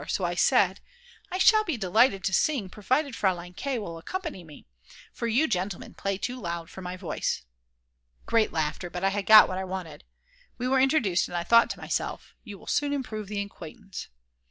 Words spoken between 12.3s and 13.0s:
You will soon